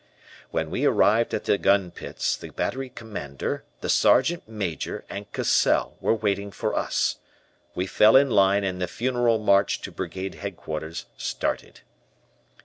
[0.49, 5.95] "When we arrived at the gun pits, the Battery Commander, the Sergeant Major, and Cassell
[6.01, 7.17] were waiting for us.
[7.75, 11.81] We fell in line and the funeral march to Brigade Headquarters started.